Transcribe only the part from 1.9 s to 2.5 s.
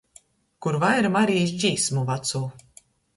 vacū.